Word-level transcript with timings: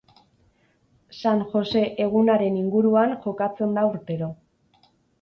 San 1.17 1.43
Jose 1.51 1.85
egunaren 2.07 2.59
inguruan 2.65 3.17
jokatzen 3.29 3.81
da 3.81 3.89
urtero. 3.95 4.35